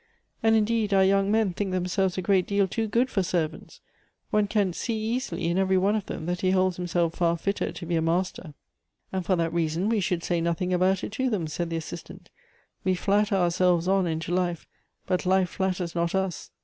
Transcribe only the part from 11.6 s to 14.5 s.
the Assistant." We flatter ourselves on into